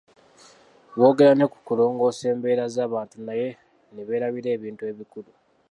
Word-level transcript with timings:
Boogera 0.99 1.33
ne 1.35 1.45
ku 1.51 1.57
kulongoosa 1.67 2.23
embeera 2.33 2.65
z'abantu 2.75 3.17
naye 3.27 3.49
ne 3.93 4.01
beerabira 4.07 4.49
ebintu 4.57 4.83
ebikulu. 4.91 5.31